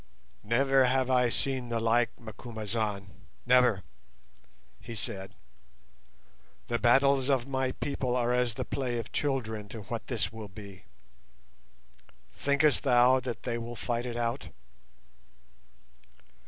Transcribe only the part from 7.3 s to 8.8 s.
my people are as the